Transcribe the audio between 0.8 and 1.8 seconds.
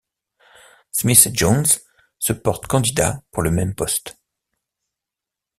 Smith et Jones